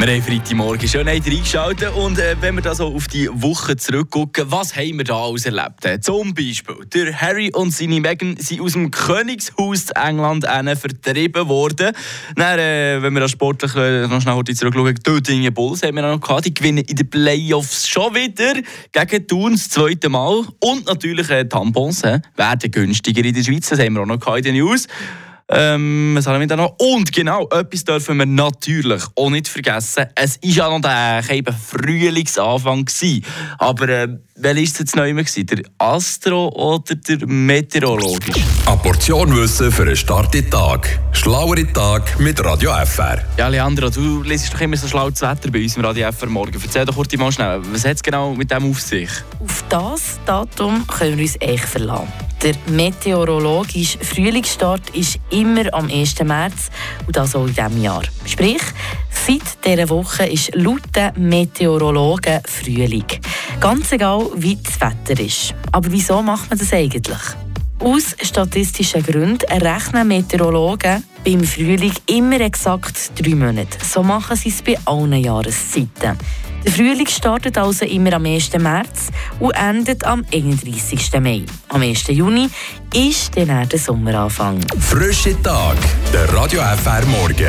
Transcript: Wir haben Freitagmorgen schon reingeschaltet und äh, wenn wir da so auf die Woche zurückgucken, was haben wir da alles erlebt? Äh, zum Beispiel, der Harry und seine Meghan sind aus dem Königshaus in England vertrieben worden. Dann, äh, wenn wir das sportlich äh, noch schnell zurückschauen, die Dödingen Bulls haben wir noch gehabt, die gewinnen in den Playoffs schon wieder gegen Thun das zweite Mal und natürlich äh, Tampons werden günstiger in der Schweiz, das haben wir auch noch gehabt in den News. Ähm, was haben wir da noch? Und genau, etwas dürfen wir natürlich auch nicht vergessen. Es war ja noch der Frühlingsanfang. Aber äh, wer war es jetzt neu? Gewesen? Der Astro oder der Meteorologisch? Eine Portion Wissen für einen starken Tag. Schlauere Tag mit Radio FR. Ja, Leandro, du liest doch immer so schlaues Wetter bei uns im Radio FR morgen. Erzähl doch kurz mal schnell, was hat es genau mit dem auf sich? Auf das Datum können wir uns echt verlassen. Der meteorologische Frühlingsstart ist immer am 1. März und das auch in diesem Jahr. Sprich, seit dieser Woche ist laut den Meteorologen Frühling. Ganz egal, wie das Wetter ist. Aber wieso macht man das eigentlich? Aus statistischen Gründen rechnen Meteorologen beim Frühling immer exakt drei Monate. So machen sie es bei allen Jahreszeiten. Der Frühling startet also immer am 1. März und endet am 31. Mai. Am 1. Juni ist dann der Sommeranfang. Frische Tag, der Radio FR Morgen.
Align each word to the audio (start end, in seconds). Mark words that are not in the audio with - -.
Wir 0.00 0.14
haben 0.14 0.22
Freitagmorgen 0.22 0.88
schon 0.88 1.06
reingeschaltet 1.06 1.92
und 1.94 2.18
äh, 2.18 2.34
wenn 2.40 2.54
wir 2.54 2.62
da 2.62 2.74
so 2.74 2.86
auf 2.86 3.06
die 3.06 3.28
Woche 3.30 3.76
zurückgucken, 3.76 4.50
was 4.50 4.74
haben 4.74 4.96
wir 4.96 5.04
da 5.04 5.14
alles 5.14 5.44
erlebt? 5.44 5.84
Äh, 5.84 6.00
zum 6.00 6.32
Beispiel, 6.32 6.76
der 6.86 7.20
Harry 7.20 7.50
und 7.52 7.70
seine 7.70 8.00
Meghan 8.00 8.38
sind 8.38 8.62
aus 8.62 8.72
dem 8.72 8.90
Königshaus 8.90 9.90
in 9.90 10.02
England 10.02 10.46
vertrieben 10.78 11.48
worden. 11.48 11.92
Dann, 12.34 12.58
äh, 12.58 13.02
wenn 13.02 13.12
wir 13.12 13.20
das 13.20 13.32
sportlich 13.32 13.76
äh, 13.76 14.06
noch 14.06 14.22
schnell 14.22 14.42
zurückschauen, 14.42 14.94
die 14.94 15.02
Dödingen 15.02 15.52
Bulls 15.52 15.82
haben 15.82 15.96
wir 15.96 16.02
noch 16.02 16.18
gehabt, 16.18 16.46
die 16.46 16.54
gewinnen 16.54 16.82
in 16.82 16.96
den 16.96 17.10
Playoffs 17.10 17.86
schon 17.86 18.14
wieder 18.14 18.54
gegen 18.92 19.26
Thun 19.26 19.52
das 19.52 19.68
zweite 19.68 20.08
Mal 20.08 20.46
und 20.60 20.86
natürlich 20.86 21.28
äh, 21.28 21.44
Tampons 21.44 22.04
werden 22.04 22.70
günstiger 22.70 23.22
in 23.22 23.34
der 23.34 23.44
Schweiz, 23.44 23.68
das 23.68 23.78
haben 23.78 23.92
wir 23.92 24.00
auch 24.00 24.06
noch 24.06 24.18
gehabt 24.18 24.38
in 24.38 24.44
den 24.44 24.64
News. 24.64 24.88
Ähm, 25.52 26.12
was 26.16 26.26
haben 26.28 26.38
wir 26.38 26.46
da 26.46 26.56
noch? 26.56 26.76
Und 26.78 27.12
genau, 27.12 27.48
etwas 27.48 27.84
dürfen 27.84 28.18
wir 28.18 28.26
natürlich 28.26 29.02
auch 29.16 29.30
nicht 29.30 29.48
vergessen. 29.48 30.06
Es 30.14 30.38
war 30.42 30.50
ja 30.50 30.68
noch 30.70 30.80
der 30.80 31.52
Frühlingsanfang. 31.52 32.86
Aber 33.58 33.88
äh, 33.88 34.08
wer 34.42 34.56
war 34.56 34.62
es 34.62 34.78
jetzt 34.78 34.96
neu? 34.96 35.12
Gewesen? 35.12 35.46
Der 35.46 35.62
Astro 35.78 36.48
oder 36.48 36.94
der 36.94 37.26
Meteorologisch? 37.26 38.42
Eine 38.66 38.76
Portion 38.78 39.34
Wissen 39.36 39.70
für 39.70 39.82
einen 39.82 39.96
starken 39.96 40.50
Tag. 40.50 40.98
Schlauere 41.12 41.70
Tag 41.72 42.18
mit 42.18 42.42
Radio 42.44 42.72
FR. 42.84 43.18
Ja, 43.36 43.48
Leandro, 43.48 43.90
du 43.90 44.22
liest 44.22 44.52
doch 44.54 44.60
immer 44.60 44.76
so 44.76 44.88
schlaues 44.88 45.20
Wetter 45.20 45.50
bei 45.50 45.62
uns 45.62 45.76
im 45.76 45.84
Radio 45.84 46.10
FR 46.10 46.28
morgen. 46.28 46.60
Erzähl 46.62 46.84
doch 46.84 46.94
kurz 46.94 47.14
mal 47.16 47.30
schnell, 47.30 47.60
was 47.72 47.84
hat 47.84 47.96
es 47.96 48.02
genau 48.02 48.34
mit 48.34 48.50
dem 48.50 48.70
auf 48.70 48.80
sich? 48.80 49.10
Auf 49.40 49.64
das 49.68 50.18
Datum 50.24 50.86
können 50.86 51.16
wir 51.18 51.24
uns 51.24 51.36
echt 51.40 51.64
verlassen. 51.64 52.08
Der 52.42 52.54
meteorologische 52.68 53.98
Frühlingsstart 53.98 54.90
ist 54.96 55.18
immer 55.28 55.74
am 55.74 55.90
1. 55.90 56.22
März 56.24 56.70
und 57.06 57.14
das 57.14 57.36
auch 57.36 57.46
in 57.46 57.54
diesem 57.54 57.82
Jahr. 57.82 58.02
Sprich, 58.24 58.62
seit 59.10 59.42
dieser 59.66 59.90
Woche 59.90 60.24
ist 60.24 60.54
laut 60.54 60.80
den 60.96 61.28
Meteorologen 61.28 62.40
Frühling. 62.46 63.04
Ganz 63.60 63.92
egal, 63.92 64.26
wie 64.36 64.56
das 64.56 64.80
Wetter 64.80 65.22
ist. 65.22 65.54
Aber 65.70 65.92
wieso 65.92 66.22
macht 66.22 66.48
man 66.48 66.58
das 66.58 66.72
eigentlich? 66.72 67.18
Aus 67.78 68.16
statistischen 68.22 69.02
Gründen 69.02 69.44
rechnen 69.52 70.08
Meteorologen 70.08 71.04
beim 71.26 71.44
Frühling 71.44 71.92
immer 72.06 72.40
exakt 72.40 73.12
drei 73.20 73.34
Monate. 73.34 73.76
So 73.84 74.02
machen 74.02 74.34
sie 74.36 74.48
es 74.48 74.62
bei 74.62 74.78
allen 74.86 75.12
Jahreszeiten. 75.12 76.16
Der 76.64 76.72
Frühling 76.72 77.06
startet 77.06 77.58
also 77.58 77.84
immer 77.84 78.14
am 78.14 78.24
1. 78.24 78.52
März 78.58 79.08
und 79.38 79.52
endet 79.52 80.04
am 80.04 80.24
31. 80.32 81.12
Mai. 81.20 81.44
Am 81.68 81.82
1. 81.82 82.08
Juni 82.08 82.48
ist 82.94 83.36
dann 83.36 83.68
der 83.68 83.78
Sommeranfang. 83.78 84.58
Frische 84.78 85.40
Tag, 85.42 85.76
der 86.14 86.32
Radio 86.32 86.62
FR 86.62 87.04
Morgen. 87.06 87.36